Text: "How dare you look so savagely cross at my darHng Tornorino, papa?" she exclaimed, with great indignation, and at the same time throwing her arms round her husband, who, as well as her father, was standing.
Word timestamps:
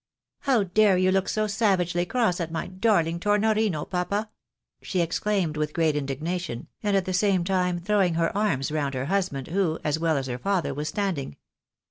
"How 0.49 0.63
dare 0.63 0.97
you 0.97 1.11
look 1.11 1.29
so 1.29 1.45
savagely 1.45 2.07
cross 2.07 2.39
at 2.39 2.51
my 2.51 2.69
darHng 2.69 3.19
Tornorino, 3.19 3.87
papa?" 3.87 4.31
she 4.81 4.99
exclaimed, 4.99 5.57
with 5.57 5.73
great 5.75 5.95
indignation, 5.95 6.65
and 6.81 6.97
at 6.97 7.05
the 7.05 7.13
same 7.13 7.43
time 7.43 7.77
throwing 7.79 8.15
her 8.15 8.35
arms 8.35 8.71
round 8.71 8.95
her 8.95 9.05
husband, 9.05 9.49
who, 9.49 9.77
as 9.83 9.99
well 9.99 10.17
as 10.17 10.25
her 10.25 10.39
father, 10.39 10.73
was 10.73 10.87
standing. 10.87 11.37